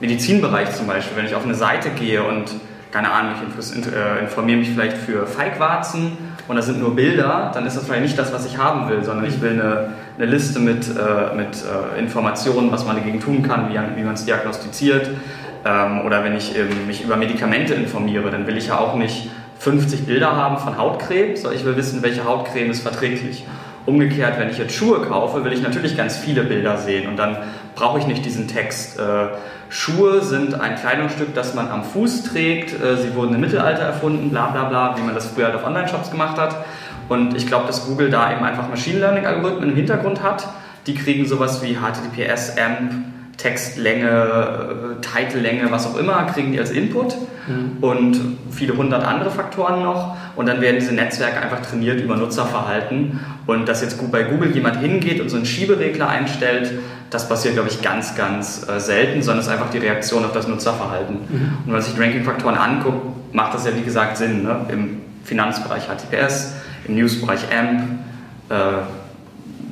Medizinbereich 0.00 0.74
zum 0.74 0.86
Beispiel, 0.86 1.16
wenn 1.16 1.26
ich 1.26 1.34
auf 1.34 1.44
eine 1.44 1.54
Seite 1.54 1.90
gehe 1.90 2.22
und 2.22 2.50
keine 2.90 3.12
Ahnung, 3.12 3.34
ich 3.36 3.76
äh, 3.76 4.18
informiere 4.20 4.58
mich 4.58 4.70
vielleicht 4.70 4.96
für 4.96 5.26
Feigwarzen 5.26 6.18
und 6.48 6.56
da 6.56 6.62
sind 6.62 6.80
nur 6.80 6.96
Bilder, 6.96 7.52
dann 7.54 7.64
ist 7.66 7.76
das 7.76 7.84
vielleicht 7.84 8.02
nicht 8.02 8.18
das, 8.18 8.32
was 8.32 8.46
ich 8.46 8.58
haben 8.58 8.88
will, 8.88 9.04
sondern 9.04 9.26
ich 9.26 9.40
will 9.40 9.52
eine, 9.52 9.92
eine 10.16 10.26
Liste 10.26 10.58
mit, 10.58 10.88
äh, 10.88 11.34
mit 11.36 11.62
äh, 11.64 11.98
Informationen, 12.00 12.72
was 12.72 12.84
man 12.84 12.96
dagegen 12.96 13.20
tun 13.20 13.42
kann, 13.42 13.68
wie, 13.68 13.78
wie 13.96 14.02
man 14.02 14.14
es 14.14 14.24
diagnostiziert. 14.24 15.10
Ähm, 15.64 16.00
oder 16.04 16.24
wenn 16.24 16.36
ich 16.36 16.56
ähm, 16.56 16.86
mich 16.86 17.04
über 17.04 17.16
Medikamente 17.16 17.74
informiere, 17.74 18.30
dann 18.30 18.46
will 18.46 18.56
ich 18.56 18.68
ja 18.68 18.78
auch 18.78 18.96
nicht 18.96 19.30
50 19.60 20.06
Bilder 20.06 20.34
haben 20.34 20.56
von 20.56 20.78
Hautcreme, 20.78 21.36
sondern 21.36 21.60
ich 21.60 21.66
will 21.66 21.76
wissen, 21.76 22.02
welche 22.02 22.24
Hautcreme 22.24 22.70
ist 22.70 22.80
verträglich. 22.80 23.46
Umgekehrt, 23.84 24.38
wenn 24.38 24.48
ich 24.48 24.56
jetzt 24.56 24.74
Schuhe 24.74 25.00
kaufe, 25.02 25.44
will 25.44 25.52
ich 25.52 25.60
natürlich 25.60 25.98
ganz 25.98 26.16
viele 26.16 26.44
Bilder 26.44 26.78
sehen 26.78 27.08
und 27.08 27.16
dann 27.16 27.36
brauche 27.74 27.98
ich 27.98 28.06
nicht 28.06 28.24
diesen 28.24 28.48
Text. 28.48 28.98
Äh, 28.98 29.28
Schuhe 29.68 30.22
sind 30.22 30.58
ein 30.58 30.76
Kleidungsstück, 30.76 31.34
das 31.34 31.54
man 31.54 31.68
am 31.68 31.84
Fuß 31.84 32.24
trägt. 32.24 32.72
Äh, 32.72 32.96
sie 32.96 33.14
wurden 33.14 33.34
im 33.34 33.40
Mittelalter 33.42 33.82
erfunden, 33.82 34.30
bla 34.30 34.46
bla 34.46 34.64
bla, 34.64 34.96
wie 34.96 35.02
man 35.02 35.14
das 35.14 35.26
früher 35.26 35.46
halt 35.46 35.56
auf 35.56 35.66
Online-Shops 35.66 36.10
gemacht 36.10 36.38
hat. 36.38 36.56
Und 37.10 37.36
ich 37.36 37.46
glaube, 37.46 37.66
dass 37.66 37.86
Google 37.86 38.08
da 38.08 38.32
eben 38.32 38.42
einfach 38.42 38.68
Machine 38.68 39.00
Learning-Algorithmen 39.00 39.70
im 39.70 39.76
Hintergrund 39.76 40.22
hat. 40.22 40.48
Die 40.86 40.94
kriegen 40.94 41.26
sowas 41.26 41.62
wie 41.62 41.76
HTTPS, 41.76 42.56
AMP, 42.56 42.92
Textlänge, 43.40 44.08
äh, 44.08 45.00
Titellänge, 45.00 45.70
was 45.70 45.86
auch 45.86 45.96
immer, 45.96 46.24
kriegen 46.24 46.52
die 46.52 46.58
als 46.58 46.70
Input 46.70 47.16
mhm. 47.48 47.78
und 47.80 48.20
viele 48.50 48.76
hundert 48.76 49.02
andere 49.04 49.30
Faktoren 49.30 49.82
noch. 49.82 50.16
Und 50.36 50.46
dann 50.46 50.60
werden 50.60 50.76
diese 50.78 50.94
Netzwerke 50.94 51.40
einfach 51.40 51.60
trainiert 51.62 52.00
über 52.00 52.16
Nutzerverhalten. 52.16 53.20
Und 53.46 53.68
dass 53.68 53.80
jetzt 53.80 53.98
bei 54.12 54.22
Google 54.24 54.50
jemand 54.52 54.80
hingeht 54.80 55.20
und 55.20 55.30
so 55.30 55.36
einen 55.36 55.46
Schieberegler 55.46 56.08
einstellt, 56.08 56.72
das 57.08 57.28
passiert, 57.28 57.54
glaube 57.54 57.70
ich, 57.70 57.82
ganz, 57.82 58.14
ganz 58.14 58.66
äh, 58.68 58.78
selten, 58.78 59.22
sondern 59.22 59.40
es 59.40 59.46
ist 59.46 59.52
einfach 59.52 59.70
die 59.70 59.78
Reaktion 59.78 60.24
auf 60.24 60.32
das 60.32 60.46
Nutzerverhalten. 60.46 61.16
Mhm. 61.16 61.34
Und 61.40 61.66
wenn 61.66 61.72
man 61.72 61.82
sich 61.82 61.98
Ranking-Faktoren 61.98 62.56
anguckt, 62.56 63.34
macht 63.34 63.54
das 63.54 63.64
ja, 63.64 63.74
wie 63.74 63.82
gesagt, 63.82 64.18
Sinn. 64.18 64.42
Ne? 64.42 64.66
Im 64.68 65.00
Finanzbereich 65.24 65.84
HTTPS, 65.84 66.54
im 66.86 66.94
Newsbereich 66.96 67.40
AMP. 67.50 67.80
Äh, 68.50 68.54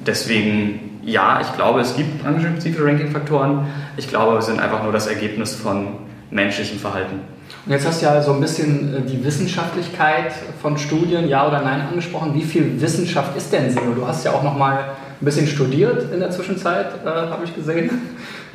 deswegen, 0.07 0.88
ja, 1.09 1.41
ich 1.41 1.55
glaube, 1.57 1.81
es 1.81 1.97
gibt 1.97 2.23
branchenspezifische 2.23 2.85
Ranking-Faktoren. 2.85 3.67
Ich 3.97 4.09
glaube, 4.09 4.35
wir 4.35 4.43
sind 4.43 4.61
einfach 4.61 4.83
nur 4.83 4.93
das 4.93 5.07
Ergebnis 5.07 5.55
von 5.55 5.89
menschlichem 6.31 6.79
Verhalten. 6.79 7.21
Und 7.65 7.73
jetzt 7.73 7.87
hast 7.87 8.03
du 8.03 8.07
ja 8.07 8.23
so 8.23 8.33
ein 8.33 8.41
bisschen 8.41 8.95
äh, 8.95 9.01
die 9.01 9.25
Wissenschaftlichkeit 9.25 10.33
von 10.61 10.77
Studien, 10.77 11.29
ja 11.29 11.47
oder 11.47 11.63
nein, 11.63 11.81
angesprochen. 11.81 12.35
Wie 12.35 12.43
viel 12.43 12.81
Wissenschaft 12.81 13.37
ist 13.37 13.53
denn 13.53 13.71
SEO? 13.71 13.95
Du 13.95 14.07
hast 14.07 14.25
ja 14.25 14.33
auch 14.33 14.43
noch 14.43 14.57
mal 14.57 14.91
ein 15.21 15.25
bisschen 15.25 15.47
studiert 15.47 16.13
in 16.13 16.21
der 16.21 16.31
Zwischenzeit, 16.31 17.05
äh, 17.05 17.09
habe 17.09 17.45
ich 17.45 17.55
gesehen. 17.55 17.91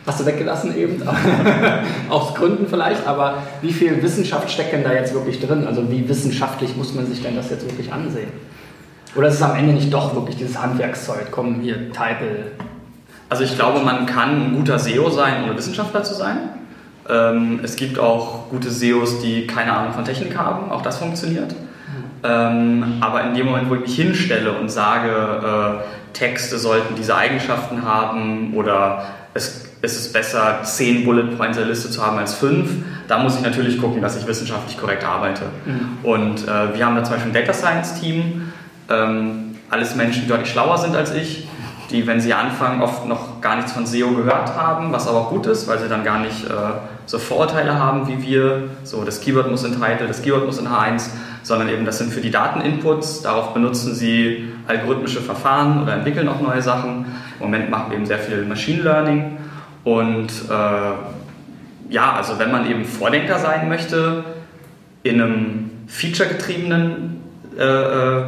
Hast 0.06 0.20
du 0.20 0.26
weggelassen 0.26 0.78
eben, 0.78 1.02
aus 2.10 2.36
Gründen 2.36 2.68
vielleicht, 2.68 3.08
aber 3.08 3.36
wie 3.62 3.72
viel 3.72 4.04
Wissenschaft 4.04 4.52
steckt 4.52 4.74
denn 4.74 4.84
da 4.84 4.94
jetzt 4.94 5.14
wirklich 5.14 5.40
drin? 5.40 5.66
Also 5.66 5.90
wie 5.90 6.08
wissenschaftlich 6.10 6.76
muss 6.76 6.94
man 6.94 7.08
sich 7.08 7.22
denn 7.22 7.36
das 7.36 7.50
jetzt 7.50 7.66
wirklich 7.66 7.92
ansehen? 7.92 8.28
Oder 9.16 9.28
ist 9.28 9.36
es 9.36 9.42
am 9.42 9.56
Ende 9.56 9.74
nicht 9.74 9.94
doch 9.94 10.16
wirklich 10.16 10.38
dieses 10.38 10.60
Handwerkszeug? 10.60 11.28
Komm, 11.32 11.62
hier, 11.62 11.92
Title. 11.92 12.52
Also 13.30 13.44
ich 13.44 13.56
glaube, 13.56 13.80
man 13.82 14.06
kann 14.06 14.48
ein 14.48 14.56
guter 14.56 14.80
SEO 14.80 15.10
sein, 15.10 15.44
ohne 15.44 15.58
Wissenschaftler 15.58 16.04
zu 16.04 16.14
sein. 16.14 16.38
Ähm, 17.10 17.60
es 17.64 17.76
gibt 17.76 18.00
auch 18.00 18.50
gute 18.50 18.70
SEOs, 18.70 19.20
die 19.22 19.46
keine 19.48 19.74
Ahnung 19.74 19.94
von 19.94 20.06
Technik 20.06 20.38
haben, 20.38 20.72
auch 20.72 20.82
das 20.82 20.98
funktioniert. 20.98 21.54
Ähm, 22.24 22.98
aber 23.02 23.24
in 23.24 23.34
dem 23.34 23.48
Moment, 23.48 23.70
wo 23.70 23.76
ich 23.76 23.82
mich 23.82 23.96
hinstelle 23.96 24.54
und 24.54 24.72
sage, 24.72 25.10
äh, 25.10 26.14
Texte 26.14 26.58
sollten 26.58 26.96
diese 26.96 27.16
Eigenschaften 27.16 27.84
haben 27.84 28.54
oder 28.56 29.04
es, 29.34 29.66
es 29.82 29.98
ist 29.98 30.14
besser, 30.14 30.60
zehn 30.64 31.04
Bullet 31.04 31.36
Points 31.36 31.58
in 31.58 31.64
der 31.64 31.70
Liste 31.72 31.90
zu 31.90 32.06
haben 32.06 32.18
als 32.18 32.36
fünf. 32.36 32.72
Da 33.10 33.20
muss 33.20 33.36
ich 33.36 33.42
natürlich 33.42 33.78
gucken, 33.78 34.02
dass 34.02 34.16
ich 34.16 34.26
wissenschaftlich 34.26 34.78
korrekt 34.78 35.04
arbeite. 35.04 35.46
Mhm. 35.66 35.98
Und 36.04 36.48
äh, 36.48 36.76
wir 36.76 36.86
haben 36.86 36.96
da 36.96 37.04
zum 37.04 37.16
Beispiel 37.16 37.32
ein 37.32 37.34
Data 37.34 37.52
Science 37.52 38.00
Team, 38.00 38.53
ähm, 38.90 39.56
alles 39.70 39.96
Menschen, 39.96 40.24
die 40.24 40.28
deutlich 40.28 40.50
schlauer 40.50 40.78
sind 40.78 40.96
als 40.96 41.14
ich, 41.14 41.48
die, 41.92 42.08
wenn 42.08 42.20
sie 42.20 42.34
anfangen, 42.34 42.82
oft 42.82 43.06
noch 43.06 43.42
gar 43.42 43.56
nichts 43.56 43.72
von 43.72 43.86
SEO 43.86 44.12
gehört 44.12 44.56
haben, 44.56 44.92
was 44.92 45.08
aber 45.08 45.20
auch 45.20 45.30
gut 45.30 45.46
ist, 45.46 45.68
weil 45.68 45.80
sie 45.80 45.88
dann 45.88 46.04
gar 46.04 46.20
nicht 46.20 46.46
äh, 46.46 46.54
so 47.06 47.20
Vorurteile 47.20 47.78
haben 47.78 48.08
wie 48.08 48.22
wir. 48.24 48.70
So, 48.84 49.04
das 49.04 49.22
Keyword 49.22 49.52
muss 49.52 49.64
in 49.64 49.74
Title, 49.74 50.08
das 50.08 50.22
Keyword 50.22 50.46
muss 50.46 50.58
in 50.58 50.68
H1 50.68 51.10
sondern 51.44 51.70
eben 51.70 51.86
das 51.86 51.98
sind 51.98 52.12
für 52.12 52.22
die 52.22 52.32
Dateninputs. 52.32 53.22
Darauf 53.22 53.54
benutzen 53.54 53.94
sie 53.94 54.50
algorithmische 54.68 55.22
Verfahren 55.22 55.84
oder 55.84 55.94
entwickeln 55.94 56.28
auch 56.30 56.42
neue 56.42 56.62
Sachen. 56.62 57.06
Im 57.40 57.46
Moment 57.46 57.70
machen 57.70 57.92
wir 57.92 57.98
eben 57.98 58.06
sehr 58.06 58.20
viel 58.20 58.44
Machine 58.46 58.82
Learning. 58.82 59.38
Und 59.84 60.30
äh, 60.50 61.94
ja, 61.94 62.14
also 62.14 62.40
wenn 62.40 62.52
man 62.52 62.70
eben 62.70 62.86
Vordenker 62.86 63.38
sein 63.38 63.68
möchte, 63.68 64.24
in 65.04 65.22
einem 65.22 65.72
featuregetriebenen 65.88 67.22
äh, 67.60 67.64
äh 67.64 68.24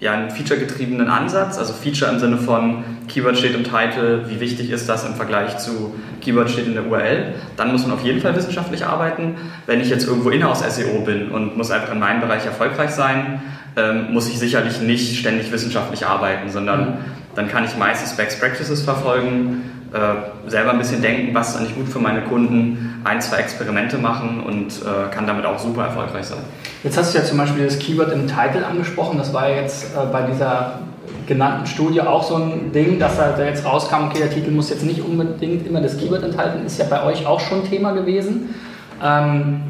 ja, 0.00 0.12
einen 0.12 0.30
featuregetriebenen 0.30 1.08
Ansatz, 1.08 1.58
also 1.58 1.74
Feature 1.74 2.10
im 2.10 2.18
Sinne 2.18 2.38
von 2.38 2.84
Keyword 3.06 3.36
steht 3.36 3.54
im 3.54 3.64
Titel, 3.64 4.24
wie 4.28 4.40
wichtig 4.40 4.70
ist 4.70 4.88
das 4.88 5.04
im 5.06 5.14
Vergleich 5.14 5.58
zu 5.58 5.94
Keyword 6.22 6.50
steht 6.50 6.66
in 6.66 6.74
der 6.74 6.86
URL, 6.86 7.34
dann 7.56 7.70
muss 7.72 7.82
man 7.82 7.92
auf 7.92 8.04
jeden 8.04 8.20
Fall 8.20 8.34
wissenschaftlich 8.34 8.84
arbeiten. 8.84 9.34
Wenn 9.66 9.80
ich 9.80 9.90
jetzt 9.90 10.06
irgendwo 10.06 10.30
Inhouse 10.30 10.60
SEO 10.74 11.00
bin 11.04 11.30
und 11.30 11.56
muss 11.56 11.70
einfach 11.70 11.92
in 11.92 11.98
meinem 11.98 12.20
Bereich 12.20 12.46
erfolgreich 12.46 12.90
sein, 12.90 13.42
ähm, 13.76 14.12
muss 14.12 14.28
ich 14.28 14.38
sicherlich 14.38 14.80
nicht 14.80 15.18
ständig 15.18 15.52
wissenschaftlich 15.52 16.06
arbeiten, 16.06 16.50
sondern 16.50 16.80
mhm. 16.80 16.94
dann 17.34 17.48
kann 17.48 17.64
ich 17.64 17.76
meistens 17.76 18.16
Best 18.16 18.40
Practices 18.40 18.82
verfolgen, 18.82 19.62
äh, 19.92 20.48
selber 20.48 20.70
ein 20.70 20.78
bisschen 20.78 21.02
denken, 21.02 21.34
was 21.34 21.50
ist 21.50 21.56
eigentlich 21.56 21.74
gut 21.74 21.88
für 21.88 21.98
meine 21.98 22.22
Kunden, 22.22 23.00
ein, 23.04 23.20
zwei 23.20 23.38
Experimente 23.38 23.98
machen 23.98 24.40
und 24.40 24.68
äh, 24.68 25.10
kann 25.12 25.26
damit 25.26 25.44
auch 25.44 25.58
super 25.58 25.84
erfolgreich 25.84 26.26
sein. 26.26 26.38
Jetzt 26.84 26.96
hast 26.96 27.12
du 27.12 27.18
ja 27.18 27.24
zum 27.24 27.38
Beispiel 27.38 27.64
das 27.64 27.78
Keyword 27.78 28.12
im 28.12 28.26
Titel 28.26 28.64
angesprochen. 28.68 29.18
Das 29.18 29.32
war 29.32 29.48
jetzt 29.48 29.96
äh, 29.96 30.06
bei 30.12 30.22
dieser 30.22 30.80
genannten 31.26 31.66
Studie 31.66 32.00
auch 32.00 32.22
so 32.22 32.36
ein 32.36 32.72
Ding, 32.72 32.98
dass 32.98 33.16
da 33.16 33.36
jetzt 33.42 33.64
rauskam, 33.64 34.06
okay, 34.08 34.18
der 34.18 34.30
Titel 34.30 34.50
muss 34.50 34.70
jetzt 34.70 34.84
nicht 34.84 35.02
unbedingt 35.02 35.66
immer 35.66 35.80
das 35.80 35.96
Keyword 35.96 36.24
enthalten, 36.24 36.64
ist 36.66 36.78
ja 36.78 36.86
bei 36.88 37.04
euch 37.04 37.26
auch 37.26 37.40
schon 37.40 37.68
Thema 37.68 37.92
gewesen. 37.92 38.54
Ähm, 39.02 39.62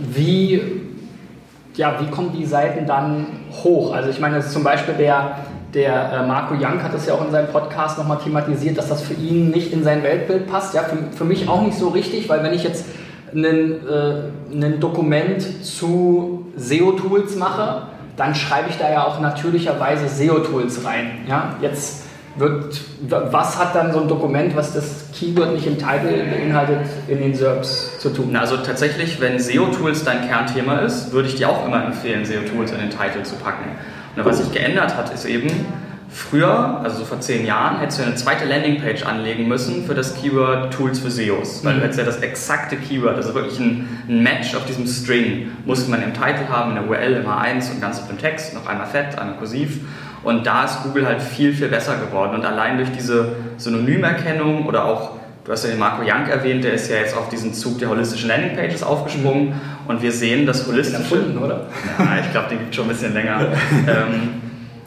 wie, 0.00 0.60
ja, 1.74 1.96
wie 2.00 2.10
kommen 2.10 2.32
die 2.36 2.46
Seiten 2.46 2.86
dann 2.86 3.26
hoch? 3.62 3.94
Also 3.94 4.10
ich 4.10 4.20
meine, 4.20 4.36
das 4.36 4.46
ist 4.46 4.52
zum 4.52 4.64
Beispiel 4.64 4.94
der, 4.94 5.38
der 5.74 6.12
äh, 6.12 6.26
Marco 6.26 6.54
Young 6.54 6.82
hat 6.82 6.94
das 6.94 7.06
ja 7.06 7.14
auch 7.14 7.24
in 7.24 7.32
seinem 7.32 7.48
Podcast 7.48 7.98
nochmal 7.98 8.18
thematisiert, 8.18 8.78
dass 8.78 8.88
das 8.88 9.02
für 9.02 9.14
ihn 9.14 9.50
nicht 9.50 9.72
in 9.72 9.82
sein 9.82 10.02
Weltbild 10.02 10.46
passt. 10.46 10.74
Ja, 10.74 10.82
für, 10.82 10.96
für 11.16 11.24
mich 11.24 11.48
auch 11.48 11.62
nicht 11.62 11.76
so 11.76 11.88
richtig, 11.88 12.28
weil 12.28 12.42
wenn 12.42 12.54
ich 12.54 12.62
jetzt 12.62 12.86
ein 13.34 13.44
äh, 13.44 14.78
Dokument 14.78 15.64
zu 15.64 16.46
SEO-Tools 16.56 17.36
mache, 17.36 17.88
dann 18.16 18.34
schreibe 18.34 18.70
ich 18.70 18.78
da 18.78 18.90
ja 18.90 19.04
auch 19.04 19.20
natürlicherweise 19.20 20.08
SEO-Tools 20.08 20.84
rein. 20.84 21.24
Ja? 21.28 21.56
Jetzt 21.60 22.04
wird, 22.36 22.80
was 23.08 23.58
hat 23.58 23.74
dann 23.74 23.92
so 23.92 24.00
ein 24.00 24.08
Dokument, 24.08 24.56
was 24.56 24.74
das 24.74 25.06
Keyword 25.12 25.54
nicht 25.54 25.66
im 25.66 25.78
Titel 25.78 26.24
beinhaltet, 26.30 26.80
in 27.08 27.18
den 27.18 27.34
SERPs 27.34 27.98
zu 27.98 28.10
tun? 28.10 28.34
Also 28.36 28.56
tatsächlich, 28.56 29.20
wenn 29.20 29.38
SEO-Tools 29.38 30.04
dein 30.04 30.28
Kernthema 30.28 30.78
ist, 30.78 31.12
würde 31.12 31.28
ich 31.28 31.36
dir 31.36 31.48
auch 31.48 31.66
immer 31.66 31.84
empfehlen, 31.84 32.24
SEO-Tools 32.24 32.72
in 32.72 32.78
den 32.78 32.90
Titel 32.90 33.22
zu 33.22 33.36
packen. 33.36 33.64
Und 34.16 34.24
was 34.24 34.38
sich 34.38 34.52
geändert 34.52 34.96
hat, 34.96 35.12
ist 35.12 35.24
eben, 35.24 35.48
Früher, 36.14 36.80
also 36.84 36.98
so 36.98 37.04
vor 37.04 37.18
zehn 37.18 37.44
Jahren, 37.44 37.80
hättest 37.80 37.98
du 37.98 38.04
eine 38.04 38.14
zweite 38.14 38.44
Landingpage 38.44 39.04
anlegen 39.04 39.48
müssen 39.48 39.84
für 39.84 39.94
das 39.94 40.14
Keyword 40.14 40.72
Tools 40.72 41.00
für 41.00 41.10
SEOs. 41.10 41.64
Weil 41.64 41.72
du 41.72 41.78
mhm. 41.78 41.82
hättest 41.82 41.98
ja 41.98 42.04
das 42.04 42.18
exakte 42.18 42.76
Keyword, 42.76 43.16
also 43.16 43.34
wirklich 43.34 43.58
ein, 43.58 43.88
ein, 44.08 44.22
Match 44.22 44.54
auf 44.54 44.64
diesem 44.64 44.86
String, 44.86 45.50
musste 45.64 45.90
man 45.90 46.04
im 46.04 46.14
Titel 46.14 46.48
haben, 46.48 46.70
in 46.70 46.76
der 46.76 46.88
URL 46.88 47.14
immer 47.14 47.38
eins 47.38 47.68
und 47.68 47.80
ganz 47.80 47.98
auf 47.98 48.06
dem 48.06 48.18
Text, 48.18 48.54
noch 48.54 48.68
einmal 48.68 48.86
fett, 48.86 49.18
einmal 49.18 49.38
kursiv. 49.38 49.80
Und 50.22 50.46
da 50.46 50.66
ist 50.66 50.84
Google 50.84 51.04
halt 51.04 51.20
viel, 51.20 51.52
viel 51.52 51.66
besser 51.66 51.96
geworden. 51.96 52.36
Und 52.36 52.44
allein 52.44 52.76
durch 52.76 52.92
diese 52.92 53.32
Synonymerkennung 53.56 54.66
oder 54.66 54.84
auch, 54.84 55.16
du 55.44 55.50
hast 55.50 55.64
ja 55.64 55.70
den 55.70 55.80
Marco 55.80 56.02
Young 56.02 56.28
erwähnt, 56.28 56.62
der 56.62 56.74
ist 56.74 56.88
ja 56.88 56.98
jetzt 56.98 57.16
auf 57.16 57.28
diesen 57.28 57.54
Zug 57.54 57.80
der 57.80 57.88
holistischen 57.88 58.28
Landingpages 58.28 58.84
aufgesprungen. 58.84 59.60
Und 59.86 60.02
wir 60.02 60.12
sehen, 60.12 60.46
dass 60.46 60.66
holistische... 60.66 61.02
Erfunden, 61.02 61.38
oder? 61.38 61.66
Ja, 61.98 62.18
ich 62.20 62.30
glaube, 62.30 62.48
den 62.48 62.58
gibt 62.58 62.70
es 62.70 62.76
schon 62.76 62.86
ein 62.86 62.88
bisschen 62.88 63.14
länger. 63.14 63.40
ähm, 63.86 64.40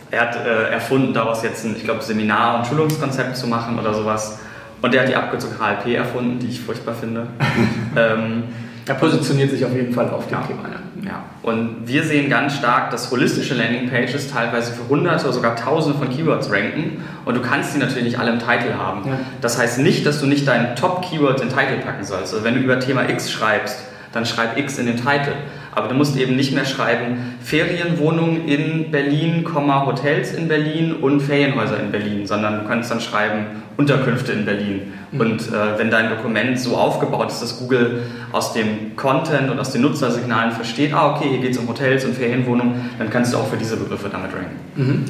er 0.10 0.22
hat 0.22 0.36
äh, 0.36 0.72
erfunden, 0.72 1.14
daraus 1.14 1.44
jetzt 1.44 1.66
ein, 1.66 1.76
ich 1.76 1.84
glaube, 1.84 2.02
Seminar- 2.02 2.60
und 2.60 2.68
Schulungskonzept 2.68 3.36
zu 3.36 3.48
machen 3.48 3.78
oder 3.78 3.94
sowas. 3.94 4.40
Und 4.82 4.94
der 4.94 5.02
hat 5.02 5.10
die 5.10 5.16
Abkürzung 5.16 5.52
HLP 5.60 5.96
erfunden, 5.96 6.40
die 6.40 6.48
ich 6.48 6.62
furchtbar 6.62 6.94
finde. 6.94 7.28
ähm, 7.96 8.44
er 8.88 8.96
positioniert 8.96 9.52
sich 9.52 9.66
auf 9.66 9.74
jeden 9.74 9.94
Fall 9.94 10.10
auf 10.10 10.28
dem 10.28 10.38
ja, 10.38 10.44
Thema. 10.44 10.62
Ja. 10.64 11.10
ja. 11.10 11.24
Und 11.42 11.88
wir 11.88 12.04
sehen 12.04 12.30
ganz 12.30 12.56
stark, 12.56 12.92
dass 12.92 13.12
holistische 13.12 13.54
Landingpages 13.54 14.32
teilweise 14.32 14.72
für 14.72 14.88
hunderte 14.88 15.26
oder 15.26 15.34
sogar 15.34 15.56
tausende 15.58 15.98
von 15.98 16.10
Keywords 16.10 16.50
ranken. 16.50 17.04
Und 17.26 17.36
du 17.36 17.42
kannst 17.42 17.76
die 17.76 17.80
natürlich 17.80 18.06
nicht 18.06 18.20
alle 18.20 18.32
im 18.32 18.40
Titel 18.40 18.74
haben. 18.78 19.06
Ja. 19.06 19.20
Das 19.42 19.58
heißt 19.58 19.80
nicht, 19.80 20.06
dass 20.06 20.22
du 20.22 20.26
nicht 20.26 20.48
deinen 20.48 20.76
Top-Keyword 20.76 21.42
in 21.42 21.50
den 21.50 21.58
Titel 21.58 21.82
packen 21.84 22.06
sollst. 22.06 22.34
Also 22.34 22.46
wenn 22.46 22.54
du 22.54 22.62
über 22.62 22.80
Thema 22.80 23.10
X 23.10 23.30
schreibst, 23.30 23.84
dann 24.14 24.26
schreib 24.26 24.58
X 24.58 24.78
in 24.78 24.86
den 24.86 24.98
Titel. 24.98 25.34
Aber 25.74 25.88
du 25.90 25.96
musst 25.96 26.18
eben 26.18 26.36
nicht 26.36 26.54
mehr 26.54 26.66
schreiben 26.66 27.36
Ferienwohnungen 27.44 28.48
in 28.48 28.90
Berlin, 28.90 29.46
Hotels 29.56 30.34
in 30.34 30.48
Berlin 30.48 30.94
und 30.94 31.20
Ferienhäuser 31.20 31.80
in 31.80 31.92
Berlin, 31.92 32.26
sondern 32.26 32.62
du 32.62 32.68
kannst 32.68 32.90
dann 32.90 33.00
schreiben 33.00 33.46
Unterkünfte 33.78 34.32
in 34.32 34.44
Berlin. 34.44 34.94
Mhm. 35.12 35.20
Und 35.20 35.42
äh, 35.50 35.78
wenn 35.78 35.92
dein 35.92 36.10
Dokument 36.10 36.60
so 36.60 36.76
aufgebaut 36.76 37.30
ist, 37.30 37.42
dass 37.42 37.60
Google 37.60 38.02
aus 38.32 38.54
dem 38.54 38.96
Content 38.96 39.52
und 39.52 39.60
aus 39.60 39.72
den 39.72 39.84
Nutzersignalen 39.84 40.52
versteht, 40.52 40.94
ah 40.94 41.16
okay, 41.16 41.30
hier 41.30 41.40
geht 41.40 41.52
es 41.52 41.58
um 41.60 41.68
Hotels 41.68 42.06
und 42.06 42.16
Ferienwohnungen, 42.16 42.90
dann 42.98 43.10
kannst 43.12 43.34
du 43.34 43.38
auch 43.38 43.48
für 43.48 43.58
diese 43.58 43.78
Begriffe 43.78 44.10
damit 44.10 44.34
ranken. 44.34 44.56
Mhm. 44.76 45.06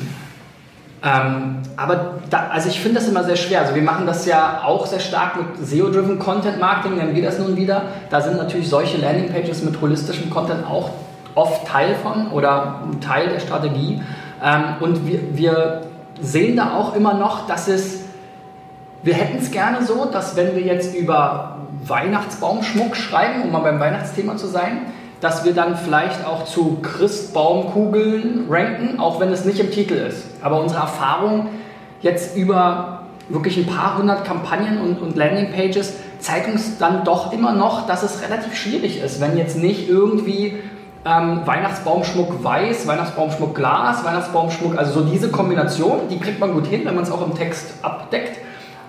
Ähm, 1.04 1.58
aber 1.76 2.16
da, 2.30 2.48
also 2.52 2.70
ich 2.70 2.80
finde 2.80 3.00
das 3.00 3.08
immer 3.08 3.24
sehr 3.24 3.36
schwer. 3.36 3.62
Also 3.62 3.76
wir 3.76 3.84
machen 3.84 4.08
das 4.08 4.26
ja 4.26 4.62
auch 4.66 4.88
sehr 4.88 5.00
stark 5.00 5.36
mit 5.38 5.68
SEO-driven 5.68 6.18
Content 6.18 6.60
Marketing, 6.60 6.98
nennen 6.98 7.16
wir 7.16 7.24
das 7.24 7.38
nun 7.38 7.56
wieder. 7.56 7.84
Da 8.10 8.22
sind 8.22 8.38
natürlich 8.38 8.70
solche 8.70 8.98
Landingpages 8.98 9.64
mit 9.64 9.80
holistischem 9.80 10.30
Content 10.30 10.66
auch 10.66 10.90
oft 11.36 11.68
Teil 11.68 11.96
von 11.96 12.32
oder 12.32 12.82
Teil 13.00 13.30
der 13.30 13.40
Strategie. 13.40 14.02
Ähm, 14.44 14.64
und 14.80 15.06
wir, 15.06 15.20
wir 15.38 15.82
sehen 16.20 16.58
da 16.58 16.76
auch 16.76 16.96
immer 16.96 17.14
noch, 17.14 17.48
dass 17.48 17.68
es, 17.68 18.06
wir 19.04 19.14
hätten 19.14 19.38
es 19.38 19.52
gerne 19.52 19.86
so, 19.86 20.06
dass 20.06 20.36
wenn 20.36 20.56
wir 20.56 20.64
jetzt 20.64 20.96
über 20.96 21.58
Weihnachtsbaumschmuck 21.86 22.96
schreiben, 22.96 23.44
um 23.44 23.52
mal 23.52 23.60
beim 23.60 23.80
Weihnachtsthema 23.80 24.36
zu 24.36 24.48
sein, 24.48 24.88
dass 25.22 25.46
wir 25.46 25.54
dann 25.54 25.78
vielleicht 25.78 26.26
auch 26.26 26.46
zu 26.46 26.78
Christbaumkugeln 26.82 28.48
ranken, 28.50 29.00
auch 29.00 29.20
wenn 29.20 29.32
es 29.32 29.46
nicht 29.46 29.60
im 29.60 29.72
Titel 29.72 29.96
ist. 29.96 30.26
Aber 30.48 30.62
unsere 30.62 30.80
Erfahrung 30.80 31.50
jetzt 32.00 32.38
über 32.38 33.02
wirklich 33.28 33.58
ein 33.58 33.66
paar 33.66 33.98
hundert 33.98 34.24
Kampagnen 34.24 34.80
und, 34.80 35.02
und 35.02 35.18
Landingpages 35.18 35.96
zeigt 36.20 36.48
uns 36.48 36.78
dann 36.78 37.04
doch 37.04 37.34
immer 37.34 37.52
noch, 37.52 37.86
dass 37.86 38.02
es 38.02 38.22
relativ 38.22 38.56
schwierig 38.56 39.02
ist, 39.02 39.20
wenn 39.20 39.38
jetzt 39.38 39.58
nicht 39.58 39.90
irgendwie 39.90 40.56
ähm, 41.04 41.42
Weihnachtsbaumschmuck 41.44 42.42
weiß, 42.46 42.88
Weihnachtsbaumschmuck 42.88 43.56
Glas, 43.56 44.06
Weihnachtsbaumschmuck, 44.06 44.78
also 44.78 45.02
so 45.02 45.06
diese 45.06 45.32
Kombination, 45.32 46.08
die 46.10 46.18
kriegt 46.18 46.40
man 46.40 46.54
gut 46.54 46.68
hin, 46.68 46.86
wenn 46.86 46.96
man 46.96 47.04
es 47.04 47.12
auch 47.12 47.28
im 47.28 47.36
Text 47.36 47.74
abdeckt. 47.82 48.40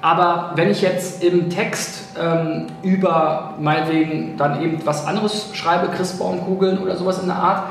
Aber 0.00 0.52
wenn 0.54 0.70
ich 0.70 0.80
jetzt 0.80 1.24
im 1.24 1.50
Text 1.50 2.16
ähm, 2.22 2.68
über 2.82 3.54
meinetwegen 3.58 4.36
dann 4.36 4.62
eben 4.62 4.78
was 4.84 5.08
anderes 5.08 5.50
schreibe, 5.54 5.88
Christbaumkugeln 5.88 6.78
oder 6.78 6.94
sowas 6.96 7.20
in 7.20 7.26
der 7.26 7.34
Art, 7.34 7.64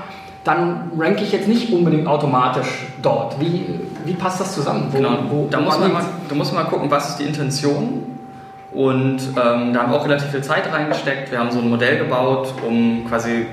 dann 0.43 0.91
ranke 0.97 1.23
ich 1.23 1.31
jetzt 1.31 1.47
nicht 1.47 1.71
unbedingt 1.71 2.07
automatisch 2.07 2.87
dort. 3.01 3.39
Wie, 3.39 3.79
wie 4.05 4.13
passt 4.13 4.39
das 4.39 4.53
zusammen? 4.53 4.87
Wo, 4.91 4.97
genau, 4.97 5.17
wo, 5.29 5.47
da, 5.49 5.59
muss 5.59 5.79
man 5.79 5.91
mal, 5.91 6.05
da 6.27 6.35
muss 6.35 6.51
man 6.51 6.63
mal 6.63 6.69
gucken, 6.69 6.89
was 6.89 7.09
ist 7.09 7.17
die 7.19 7.25
Intention. 7.25 8.17
Und 8.71 9.19
ähm, 9.19 9.73
da 9.73 9.81
haben 9.81 9.91
wir 9.91 9.97
auch 9.97 10.05
relativ 10.05 10.29
viel 10.29 10.43
Zeit 10.43 10.71
reingesteckt. 10.71 11.31
Wir 11.31 11.39
haben 11.39 11.51
so 11.51 11.59
ein 11.59 11.69
Modell 11.69 11.97
gebaut, 11.97 12.53
um 12.65 13.05
quasi 13.07 13.47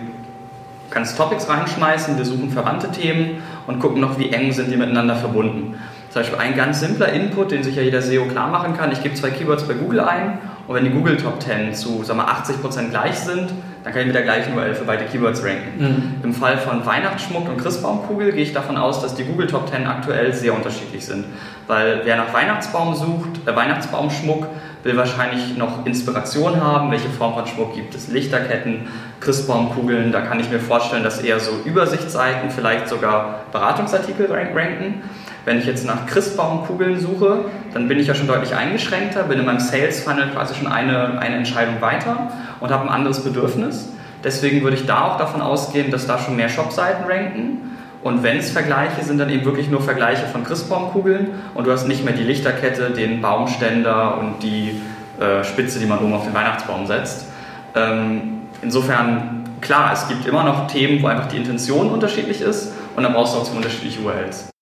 ganz 0.91 1.17
Topics 1.17 1.49
reinschmeißen. 1.49 2.17
Wir 2.17 2.25
suchen 2.25 2.51
verwandte 2.51 2.91
Themen 2.91 3.43
und 3.67 3.81
gucken 3.81 4.01
noch, 4.01 4.19
wie 4.19 4.31
eng 4.31 4.53
sind 4.53 4.71
die 4.71 4.77
miteinander 4.77 5.17
verbunden. 5.17 5.79
Zum 6.11 6.23
Beispiel 6.23 6.39
ein 6.39 6.57
ganz 6.57 6.81
simpler 6.81 7.13
Input, 7.13 7.51
den 7.51 7.65
sich 7.65 7.75
ja 7.75 7.83
jeder 7.83 8.01
SEO 8.01 8.27
klar 8.27 8.49
machen 8.49 8.77
kann. 8.77 8.93
Ich 8.93 9.03
gebe 9.03 9.15
zwei 9.15 9.31
Keywords 9.31 9.65
bei 9.65 9.75
Google 9.75 10.01
ein 10.01 10.39
und 10.69 10.77
wenn 10.77 10.85
die 10.85 10.91
Google 10.91 11.17
Top 11.17 11.43
10 11.43 11.75
zu 11.75 12.05
sagen 12.05 12.21
wir, 12.21 12.29
80% 12.29 12.91
gleich 12.91 13.19
sind, 13.19 13.51
dann 13.85 13.93
kann 13.93 14.01
ich 14.01 14.07
mit 14.07 14.17
der 14.17 14.23
gleichen 14.23 14.57
URL 14.57 14.75
für 14.75 14.85
beide 14.85 15.05
Keywords 15.05 15.45
ranken. 15.45 15.73
Mhm. 15.79 16.25
Im 16.25 16.33
Fall 16.33 16.57
von 16.57 16.87
Weihnachtsschmuck 16.87 17.47
und 17.49 17.59
Christbaumkugel 17.59 18.33
gehe 18.33 18.43
ich 18.43 18.55
davon 18.55 18.79
aus, 18.79 19.03
dass 19.03 19.15
die 19.15 19.25
Google 19.25 19.47
Top 19.47 19.69
10 19.69 19.87
aktuell 19.87 20.33
sehr 20.33 20.55
unterschiedlich 20.55 21.05
sind. 21.05 21.27
Weil 21.67 22.01
wer 22.05 22.17
nach 22.17 22.33
Weihnachtsbaum 22.33 22.95
sucht, 22.95 23.47
äh, 23.47 23.55
Weihnachtsbaumschmuck, 23.55 24.47
will 24.85 24.97
wahrscheinlich 24.97 25.57
noch 25.57 25.85
Inspiration 25.87 26.63
haben. 26.63 26.91
Welche 26.91 27.09
Form 27.09 27.35
von 27.35 27.47
Schmuck 27.47 27.75
gibt 27.75 27.95
es? 27.95 28.09
Lichterketten, 28.09 28.89
Christbaumkugeln. 29.21 30.13
Da 30.13 30.23
kann 30.23 30.41
ich 30.41 30.51
mir 30.51 30.61
vorstellen, 30.61 31.05
dass 31.05 31.21
eher 31.21 31.41
so 31.41 31.53
Übersichtsseiten, 31.65 32.51
vielleicht 32.51 32.89
sogar 32.89 33.41
Beratungsartikel 33.53 34.31
ranken. 34.31 35.03
Wenn 35.45 35.59
ich 35.59 35.67
jetzt 35.67 35.87
nach 35.87 36.07
Christbaumkugeln 36.07 36.99
suche, 36.99 37.45
dann 37.75 37.87
bin 37.87 37.99
ich 37.99 38.07
ja 38.07 38.15
schon 38.15 38.27
deutlich 38.27 38.55
eingeschränkter, 38.55 39.25
bin 39.25 39.39
in 39.39 39.45
meinem 39.45 39.61
Sales 39.61 40.03
Funnel 40.03 40.29
quasi 40.31 40.55
schon 40.55 40.69
eine, 40.69 41.19
eine 41.19 41.37
Entscheidung 41.37 41.81
weiter 41.81 42.31
und 42.61 42.71
habe 42.71 42.85
ein 42.85 42.89
anderes 42.89 43.23
Bedürfnis. 43.23 43.91
Deswegen 44.23 44.63
würde 44.63 44.77
ich 44.77 44.87
da 44.87 45.03
auch 45.03 45.19
davon 45.19 45.43
ausgehen, 45.43 45.91
dass 45.91 46.07
da 46.07 46.19
schon 46.19 46.37
mehr 46.37 46.49
Shopseiten 46.49 47.05
ranken. 47.05 47.73
Und 48.03 48.23
wenn 48.23 48.39
es 48.39 48.51
Vergleiche 48.51 49.03
sind, 49.03 49.19
dann 49.19 49.31
eben 49.31 49.45
wirklich 49.45 49.71
nur 49.71 49.83
Vergleiche 49.83 50.27
von 50.27 50.45
Christbaumkugeln 50.45 51.29
und 51.55 51.67
du 51.67 51.73
hast 51.73 51.89
nicht 51.89 52.05
mehr 52.05 52.15
die 52.15 52.23
Lichterkette, 52.23 52.91
den 52.91 53.21
Baumständer 53.21 54.19
und 54.19 54.43
die 54.43 54.81
äh, 55.21 55.45
Spitze, 55.45 55.79
die 55.79 55.87
man 55.87 55.99
oben 56.01 56.13
auf 56.13 56.25
den 56.25 56.35
Weihnachtsbaum 56.35 56.87
setzt. 56.87 57.27
Ähm, 57.75 58.43
insofern, 58.61 59.45
klar, 59.61 59.91
es 59.93 60.09
gibt 60.09 60.27
immer 60.27 60.45
noch 60.45 60.67
Themen, 60.67 61.03
wo 61.03 61.07
einfach 61.07 61.29
die 61.29 61.39
Intention 61.39 61.91
unterschiedlich 61.91 62.41
ist 62.41 62.73
und 62.97 63.03
dann 63.03 63.13
brauchst 63.13 63.35
du 63.35 63.39
auch 63.39 63.45
zwei 63.45 63.57
unterschiedliche 63.57 64.01
URLs. 64.03 64.54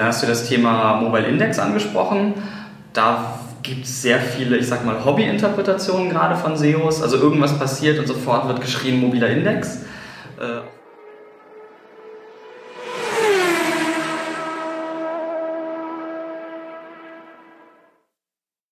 Da 0.00 0.06
hast 0.06 0.22
du 0.22 0.26
das 0.26 0.48
Thema 0.48 0.94
Mobile 0.94 1.26
Index 1.26 1.58
angesprochen. 1.58 2.32
Da 2.94 3.38
gibt 3.62 3.84
es 3.84 4.00
sehr 4.00 4.18
viele, 4.18 4.56
ich 4.56 4.66
sag 4.66 4.82
mal, 4.86 5.04
Hobby-Interpretationen 5.04 6.08
gerade 6.08 6.36
von 6.36 6.56
SEOs. 6.56 7.02
Also 7.02 7.18
irgendwas 7.18 7.58
passiert 7.58 7.98
und 7.98 8.06
sofort 8.08 8.48
wird 8.48 8.62
geschrien 8.62 8.98
mobiler 8.98 9.28
Index. 9.28 9.82
Äh, 10.40 10.62